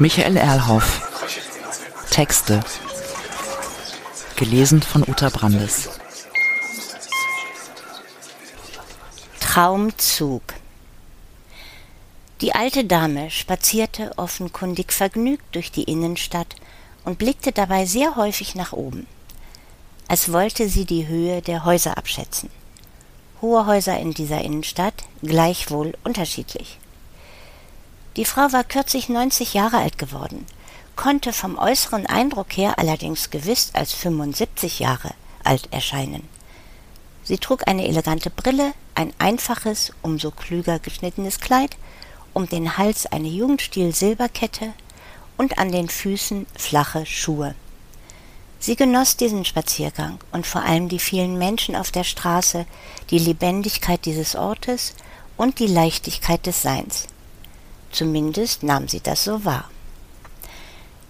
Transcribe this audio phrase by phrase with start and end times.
[0.00, 1.02] Michael Erlhoff.
[2.10, 2.60] Texte.
[4.34, 5.90] Gelesen von Uta Brandes.
[9.40, 10.42] Traumzug.
[12.40, 16.56] Die alte Dame spazierte offenkundig vergnügt durch die Innenstadt
[17.04, 19.06] und blickte dabei sehr häufig nach oben,
[20.08, 22.48] als wollte sie die Höhe der Häuser abschätzen.
[23.42, 26.79] Hohe Häuser in dieser Innenstadt, gleichwohl unterschiedlich.
[28.20, 30.44] Die Frau war kürzlich 90 Jahre alt geworden,
[30.94, 36.28] konnte vom äußeren Eindruck her allerdings gewiss als 75 Jahre alt erscheinen.
[37.24, 41.78] Sie trug eine elegante Brille, ein einfaches, umso klüger geschnittenes Kleid,
[42.34, 44.74] um den Hals eine Jugendstil-Silberkette
[45.38, 47.54] und an den Füßen flache Schuhe.
[48.58, 52.66] Sie genoss diesen Spaziergang und vor allem die vielen Menschen auf der Straße,
[53.08, 54.92] die Lebendigkeit dieses Ortes
[55.38, 57.06] und die Leichtigkeit des Seins.
[57.90, 59.68] Zumindest nahm sie das so wahr.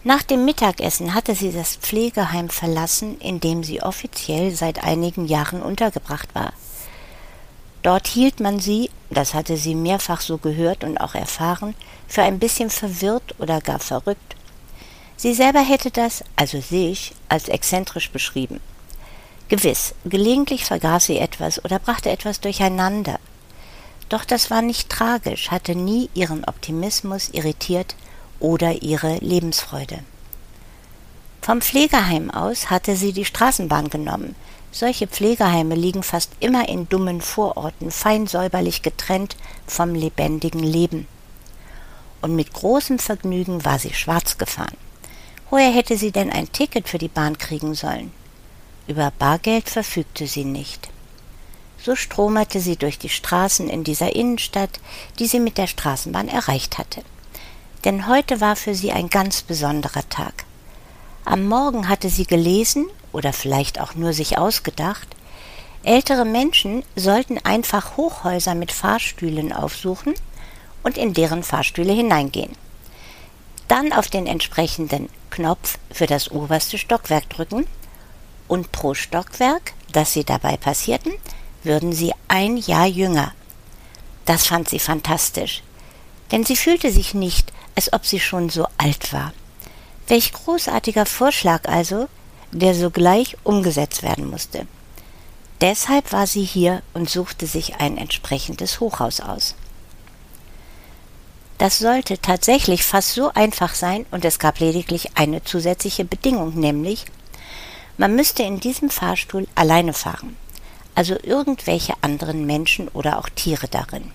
[0.03, 5.61] Nach dem Mittagessen hatte sie das Pflegeheim verlassen, in dem sie offiziell seit einigen Jahren
[5.61, 6.55] untergebracht war.
[7.83, 11.75] Dort hielt man sie, das hatte sie mehrfach so gehört und auch erfahren,
[12.09, 14.37] für ein bisschen verwirrt oder gar verrückt.
[15.17, 18.61] Sie selber hätte das, also sich, als exzentrisch beschrieben.
[19.49, 23.19] Gewiss, gelegentlich vergaß sie etwas oder brachte etwas durcheinander,
[24.11, 27.97] doch das war nicht tragisch, hatte nie ihren Optimismus irritiert
[28.41, 30.01] oder ihre Lebensfreude.
[31.41, 34.35] Vom Pflegeheim aus hatte sie die Straßenbahn genommen.
[34.73, 41.09] Solche Pflegeheime liegen fast immer in dummen Vororten, fein säuberlich getrennt vom lebendigen Leben.
[42.21, 44.77] Und mit großem Vergnügen war sie schwarz gefahren.
[45.49, 48.13] Woher hätte sie denn ein Ticket für die Bahn kriegen sollen?
[48.87, 50.89] Über Bargeld verfügte sie nicht.
[51.83, 54.81] So stromerte sie durch die Straßen in dieser Innenstadt,
[55.19, 57.03] die sie mit der Straßenbahn erreicht hatte.
[57.85, 60.45] Denn heute war für sie ein ganz besonderer Tag.
[61.25, 65.09] Am Morgen hatte sie gelesen, oder vielleicht auch nur sich ausgedacht,
[65.83, 70.15] ältere Menschen sollten einfach Hochhäuser mit Fahrstühlen aufsuchen
[70.83, 72.55] und in deren Fahrstühle hineingehen.
[73.69, 77.67] Dann auf den entsprechenden Knopf für das oberste Stockwerk drücken
[78.49, 81.13] und pro Stockwerk, das sie dabei passierten,
[81.63, 83.33] würden sie ein Jahr jünger.
[84.25, 85.63] Das fand sie fantastisch,
[86.31, 89.33] denn sie fühlte sich nicht, als ob sie schon so alt war.
[90.09, 92.09] Welch großartiger Vorschlag also,
[92.53, 94.67] der sogleich umgesetzt werden musste.
[95.61, 99.55] Deshalb war sie hier und suchte sich ein entsprechendes Hochhaus aus.
[101.59, 107.05] Das sollte tatsächlich fast so einfach sein und es gab lediglich eine zusätzliche Bedingung, nämlich
[107.99, 110.37] man müsste in diesem Fahrstuhl alleine fahren
[111.01, 114.11] also irgendwelche anderen Menschen oder auch Tiere darin.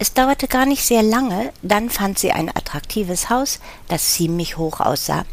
[0.00, 4.80] Es dauerte gar nicht sehr lange, dann fand sie ein attraktives Haus, das ziemlich hoch
[4.80, 5.24] aussah.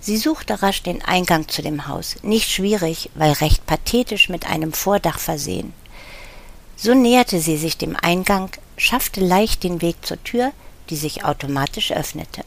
[0.00, 4.72] Sie suchte rasch den Eingang zu dem Haus, nicht schwierig, weil recht pathetisch mit einem
[4.72, 5.74] Vordach versehen.
[6.76, 8.48] So näherte sie sich dem Eingang,
[8.78, 10.52] schaffte leicht den Weg zur Tür,
[10.88, 12.42] die sich automatisch öffnete.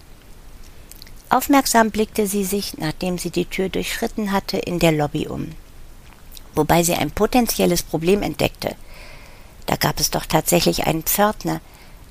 [1.29, 5.51] Aufmerksam blickte sie sich, nachdem sie die Tür durchschritten hatte, in der Lobby um
[6.55, 8.75] wobei sie ein potenzielles Problem entdeckte.
[9.65, 11.61] Da gab es doch tatsächlich einen Pförtner,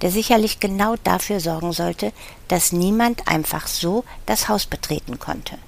[0.01, 2.13] der sicherlich genau dafür sorgen sollte,
[2.49, 5.59] dass niemand einfach so das Haus betreten konnte.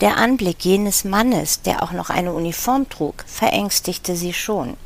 [0.00, 4.76] Der Anblick jenes Mannes, der auch noch eine Uniform trug, verängstigte sie schon.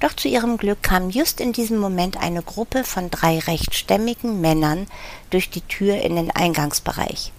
[0.00, 4.40] Doch zu ihrem Glück kam just in diesem Moment eine Gruppe von drei recht stämmigen
[4.40, 4.86] Männern
[5.30, 7.32] durch die Tür in den Eingangsbereich.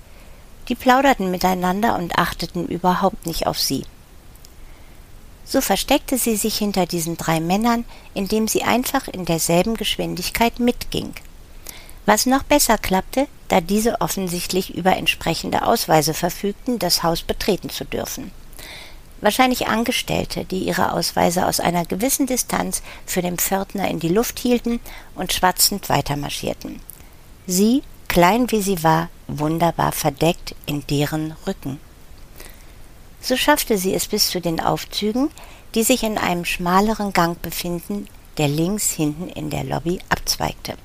[0.67, 3.85] Die plauderten miteinander und achteten überhaupt nicht auf sie.
[5.47, 11.13] So versteckte sie sich hinter diesen drei Männern, indem sie einfach in derselben Geschwindigkeit mitging.
[12.05, 17.85] Was noch besser klappte, da diese offensichtlich über entsprechende Ausweise verfügten, das Haus betreten zu
[17.85, 18.31] dürfen.
[19.21, 24.39] Wahrscheinlich Angestellte, die ihre Ausweise aus einer gewissen Distanz für den Pförtner in die Luft
[24.39, 24.79] hielten
[25.15, 26.81] und schwatzend weitermarschierten.
[27.47, 31.79] Sie, klein wie sie war, wunderbar verdeckt in deren Rücken.
[33.27, 35.29] So schaffte sie es bis zu den Aufzügen,
[35.75, 38.07] die sich in einem schmaleren Gang befinden,
[38.37, 40.77] der links hinten in der Lobby abzweigte.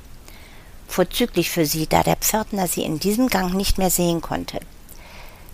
[0.89, 4.59] Vorzüglich für sie, da der Pförtner sie in diesem Gang nicht mehr sehen konnte.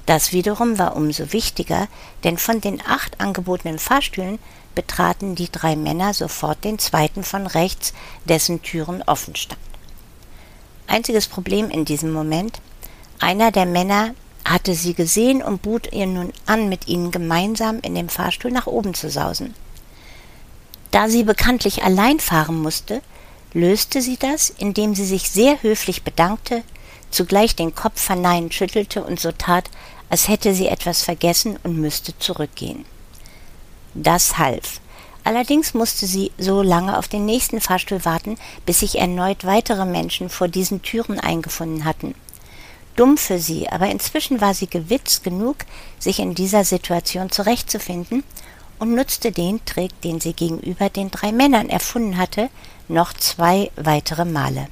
[0.06, 1.88] Das wiederum war umso wichtiger,
[2.24, 4.38] denn von den acht angebotenen Fahrstühlen
[4.74, 7.92] betraten die drei Männer sofort den zweiten von rechts,
[8.24, 9.60] dessen Türen offen stand.
[10.86, 12.62] Einziges Problem in diesem Moment,
[13.20, 14.14] einer der Männer
[14.44, 18.66] hatte sie gesehen und bot ihr nun an, mit ihnen gemeinsam in dem Fahrstuhl nach
[18.66, 19.54] oben zu sausen.
[20.90, 23.02] Da sie bekanntlich allein fahren musste,
[23.52, 26.62] löste sie das, indem sie sich sehr höflich bedankte,
[27.10, 29.70] zugleich den Kopf verneinend schüttelte und so tat,
[30.10, 32.84] als hätte sie etwas vergessen und müsste zurückgehen.
[33.94, 34.80] Das half.
[35.24, 40.30] Allerdings musste sie so lange auf den nächsten Fahrstuhl warten, bis sich erneut weitere Menschen
[40.30, 42.14] vor diesen Türen eingefunden hatten.
[42.98, 45.58] Dumm für sie, aber inzwischen war sie gewitzt genug,
[46.00, 48.24] sich in dieser Situation zurechtzufinden
[48.80, 52.50] und nutzte den Trick, den sie gegenüber den drei Männern erfunden hatte,
[52.88, 54.66] noch zwei weitere Male.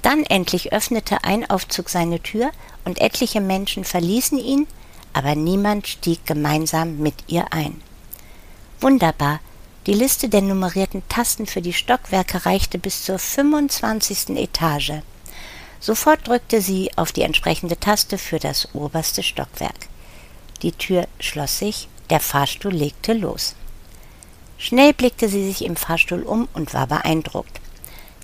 [0.00, 2.52] Dann endlich öffnete ein Aufzug seine Tür
[2.86, 4.66] und etliche Menschen verließen ihn,
[5.12, 7.82] aber niemand stieg gemeinsam mit ihr ein.
[8.80, 9.40] Wunderbar,
[9.86, 14.30] die Liste der nummerierten Tasten für die Stockwerke reichte bis zur 25.
[14.38, 15.02] Etage.
[15.80, 19.88] Sofort drückte sie auf die entsprechende Taste für das oberste Stockwerk.
[20.62, 23.54] Die Tür schloss sich, der Fahrstuhl legte los.
[24.58, 27.60] Schnell blickte sie sich im Fahrstuhl um und war beeindruckt.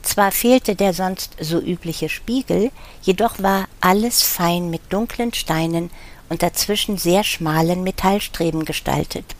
[0.02, 2.70] Zwar fehlte der sonst so übliche Spiegel,
[3.02, 5.90] jedoch war alles fein mit dunklen Steinen
[6.28, 9.37] und dazwischen sehr schmalen Metallstreben gestaltet.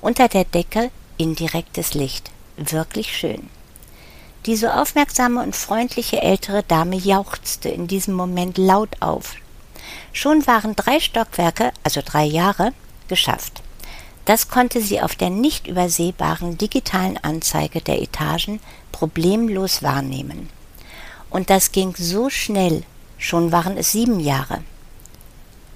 [0.00, 2.30] Unter der Decke indirektes Licht.
[2.56, 3.48] Wirklich schön.
[4.46, 9.34] Die so aufmerksame und freundliche ältere Dame jauchzte in diesem Moment laut auf.
[10.12, 12.72] Schon waren drei Stockwerke, also drei Jahre,
[13.08, 13.62] geschafft.
[14.24, 18.60] Das konnte sie auf der nicht übersehbaren digitalen Anzeige der Etagen
[18.92, 20.48] problemlos wahrnehmen.
[21.30, 22.82] Und das ging so schnell,
[23.18, 24.62] schon waren es sieben Jahre.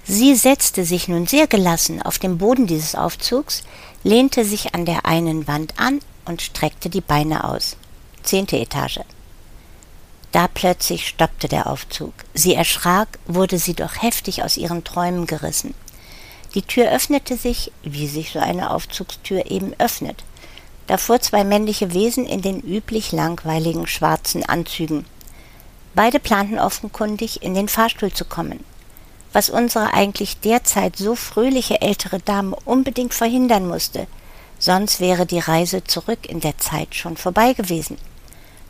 [0.05, 3.63] Sie setzte sich nun sehr gelassen auf den Boden dieses Aufzugs,
[4.03, 7.75] lehnte sich an der einen Wand an und streckte die Beine aus.
[8.25, 8.99] Zehnte Etage.
[10.31, 12.13] Da plötzlich stoppte der Aufzug.
[12.33, 15.73] Sie erschrak, wurde sie doch heftig aus ihren Träumen gerissen.
[16.55, 20.23] Die Tür öffnete sich, wie sich so eine Aufzugstür eben öffnet.
[20.87, 25.05] Davor zwei männliche Wesen in den üblich langweiligen schwarzen Anzügen.
[25.93, 28.63] Beide planten offenkundig, in den Fahrstuhl zu kommen,
[29.31, 34.07] was unsere eigentlich derzeit so fröhliche ältere Dame unbedingt verhindern musste,
[34.59, 37.97] sonst wäre die Reise zurück in der Zeit schon vorbei gewesen.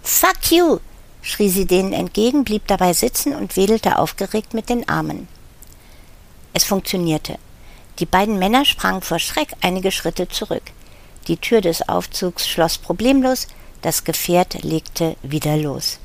[0.05, 0.79] Fuck you!
[1.23, 5.27] schrie sie denen entgegen, blieb dabei sitzen und wedelte aufgeregt mit den Armen.
[6.53, 7.39] Es funktionierte.
[7.97, 10.61] Die beiden Männer sprangen vor Schreck einige Schritte zurück.
[11.27, 13.47] Die Tür des Aufzugs schloss problemlos,
[13.81, 15.97] das Gefährt legte wieder los.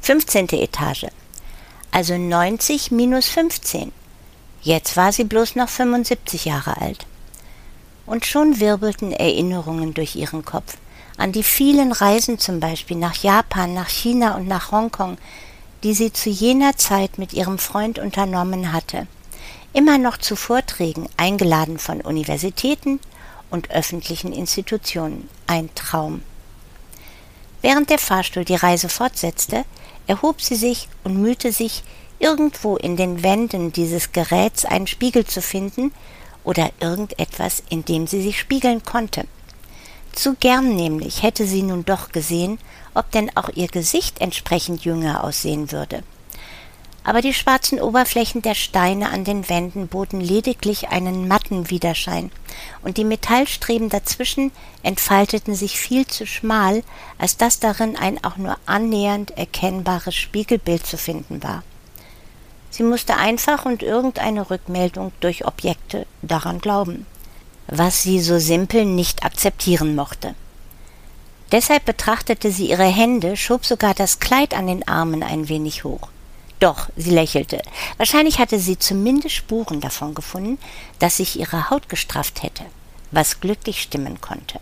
[0.00, 0.48] 15.
[0.48, 1.06] Etage.
[1.92, 3.92] Also 90 minus 15.
[4.62, 7.06] Jetzt war sie bloß noch 75 Jahre alt.
[8.04, 10.76] Und schon wirbelten Erinnerungen durch ihren Kopf.
[11.16, 15.18] An die vielen Reisen zum Beispiel nach Japan, nach China und nach Hongkong,
[15.82, 19.06] die sie zu jener Zeit mit ihrem Freund unternommen hatte
[19.74, 23.00] immer noch zu Vorträgen eingeladen von Universitäten
[23.50, 25.28] und öffentlichen Institutionen.
[25.46, 26.22] Ein Traum.
[27.60, 29.64] Während der Fahrstuhl die Reise fortsetzte,
[30.06, 31.82] erhob sie sich und mühte sich,
[32.20, 35.92] irgendwo in den Wänden dieses Geräts einen Spiegel zu finden
[36.44, 39.26] oder irgendetwas, in dem sie sich spiegeln konnte.
[40.14, 42.58] Zu gern nämlich hätte sie nun doch gesehen,
[42.94, 46.02] ob denn auch ihr Gesicht entsprechend jünger aussehen würde
[47.04, 52.32] aber die schwarzen Oberflächen der Steine an den Wänden boten lediglich einen matten Widerschein,
[52.82, 54.52] und die Metallstreben dazwischen
[54.82, 56.82] entfalteten sich viel zu schmal,
[57.18, 61.62] als dass darin ein auch nur annähernd erkennbares Spiegelbild zu finden war.
[62.70, 67.06] Sie musste einfach und irgendeine Rückmeldung durch Objekte daran glauben,
[67.66, 70.34] was sie so simpel nicht akzeptieren mochte.
[71.52, 76.08] Deshalb betrachtete sie ihre Hände, schob sogar das Kleid an den Armen ein wenig hoch.
[76.60, 77.62] Doch, sie lächelte.
[77.96, 80.58] Wahrscheinlich hatte sie zumindest Spuren davon gefunden,
[80.98, 82.64] dass sich ihre Haut gestrafft hätte,
[83.10, 84.60] was glücklich stimmen konnte.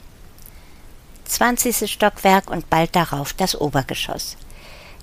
[1.25, 4.37] Zwanzigstes Stockwerk und bald darauf das Obergeschoss.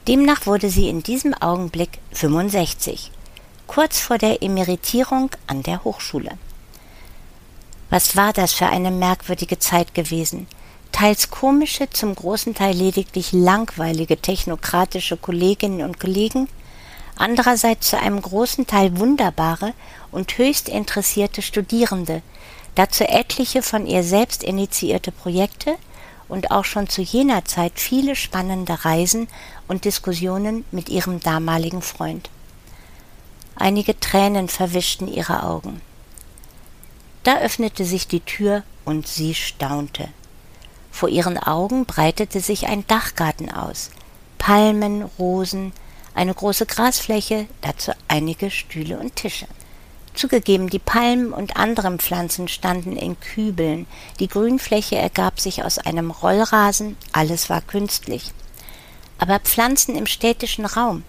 [0.07, 3.11] Demnach wurde sie in diesem Augenblick 65,
[3.67, 6.37] kurz vor der Emeritierung an der Hochschule.
[7.89, 10.45] Was war das für eine merkwürdige Zeit gewesen?
[10.91, 16.47] Teils komische, zum großen Teil lediglich langweilige technokratische Kolleginnen und Kollegen,
[17.15, 19.73] andererseits zu einem großen Teil wunderbare
[20.11, 22.21] und höchst interessierte Studierende,
[22.75, 25.75] dazu etliche von ihr selbst initiierte Projekte
[26.27, 29.27] und auch schon zu jener Zeit viele spannende Reisen
[29.67, 32.29] und Diskussionen mit ihrem damaligen Freund.
[33.55, 35.81] Einige Tränen verwischten ihre Augen.
[37.23, 40.09] Da öffnete sich die Tür und sie staunte.
[40.91, 43.91] Vor ihren Augen breitete sich ein Dachgarten aus.
[44.37, 45.73] Palmen, Rosen,
[46.15, 49.47] eine große Grasfläche, dazu einige Stühle und Tische.
[50.13, 53.85] Zugegeben, die Palmen und anderen Pflanzen standen in Kübeln,
[54.19, 58.31] die Grünfläche ergab sich aus einem Rollrasen, alles war künstlich.
[59.17, 61.03] Aber Pflanzen im städtischen Raum,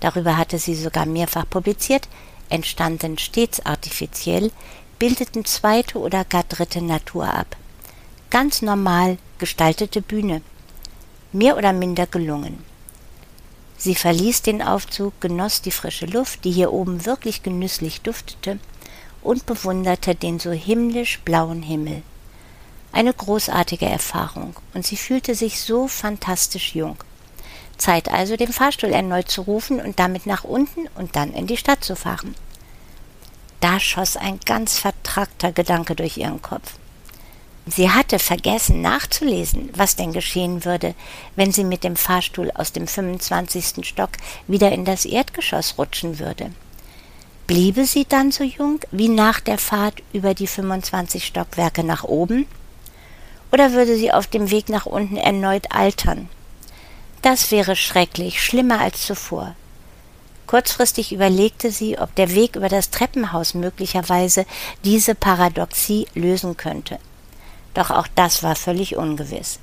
[0.00, 2.08] darüber hatte sie sogar mehrfach publiziert,
[2.48, 4.52] entstanden stets artifiziell,
[4.98, 7.56] bildeten zweite oder gar dritte Natur ab.
[8.30, 10.42] Ganz normal gestaltete Bühne.
[11.32, 12.64] Mehr oder minder gelungen.
[13.76, 18.58] Sie verließ den Aufzug, genoss die frische Luft, die hier oben wirklich genüsslich duftete,
[19.22, 22.02] und bewunderte den so himmlisch blauen Himmel.
[22.92, 26.96] Eine großartige Erfahrung, und sie fühlte sich so fantastisch jung.
[27.76, 31.56] Zeit also, den Fahrstuhl erneut zu rufen und damit nach unten und dann in die
[31.56, 32.34] Stadt zu fahren.
[33.64, 36.74] Da schoss ein ganz vertragter Gedanke durch ihren Kopf.
[37.64, 40.94] Sie hatte vergessen nachzulesen, was denn geschehen würde,
[41.34, 43.88] wenn sie mit dem Fahrstuhl aus dem 25.
[43.88, 44.10] Stock
[44.46, 46.50] wieder in das Erdgeschoss rutschen würde.
[47.46, 52.44] Bliebe sie dann so jung wie nach der Fahrt über die 25 Stockwerke nach oben?
[53.50, 56.28] Oder würde sie auf dem Weg nach unten erneut altern?
[57.22, 59.56] Das wäre schrecklich, schlimmer als zuvor.
[60.46, 64.44] Kurzfristig überlegte sie, ob der Weg über das Treppenhaus möglicherweise
[64.84, 66.98] diese Paradoxie lösen könnte.
[67.72, 69.58] Doch auch das war völlig ungewiss.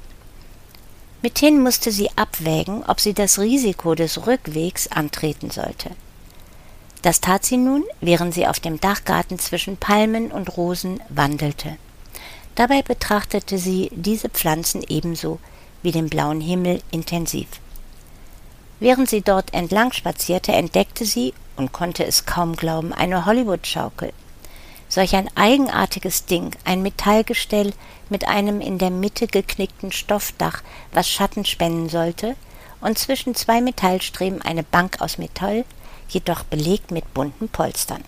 [1.22, 5.92] Mithin musste sie abwägen, ob sie das Risiko des Rückwegs antreten sollte.
[7.04, 11.78] Das tat sie nun, während sie auf dem Dachgarten zwischen Palmen und Rosen wandelte.
[12.56, 15.40] Dabei betrachtete sie diese Pflanzen ebenso
[15.84, 17.48] wie den blauen Himmel intensiv.
[18.82, 24.12] Während sie dort entlang spazierte, entdeckte sie, und konnte es kaum glauben, eine Hollywood-Schaukel.
[24.90, 27.74] Solch ein eigenartiges Ding, ein Metallgestell
[28.10, 32.36] mit einem in der Mitte geknickten Stoffdach, was Schatten spenden sollte,
[32.82, 35.64] und zwischen zwei Metallstreben eine Bank aus Metall,
[36.10, 38.04] jedoch belegt mit bunten Polstern.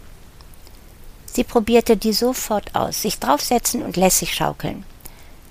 [1.26, 4.86] Sie probierte die sofort aus, sich draufsetzen und lässig schaukeln.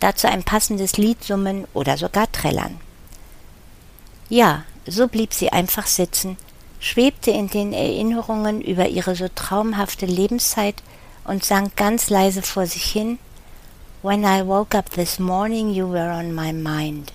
[0.01, 2.81] Dazu ein passendes Lied summen oder sogar trällern.
[4.29, 6.37] Ja, so blieb sie einfach sitzen,
[6.81, 10.83] schwebte in den Erinnerungen über ihre so traumhafte Lebenszeit
[11.25, 13.19] und sang ganz leise vor sich hin
[14.03, 17.13] When I woke up this morning you were on my mind.